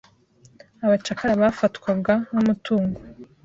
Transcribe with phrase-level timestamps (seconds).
[0.85, 2.99] Abacakara bafatwaga nkumutungo.